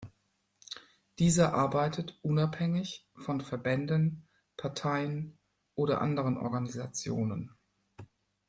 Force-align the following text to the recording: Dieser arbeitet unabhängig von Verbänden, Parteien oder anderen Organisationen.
Dieser 1.19 1.53
arbeitet 1.53 2.17
unabhängig 2.23 3.07
von 3.15 3.39
Verbänden, 3.39 4.27
Parteien 4.57 5.37
oder 5.75 6.01
anderen 6.01 6.37
Organisationen. 6.37 7.53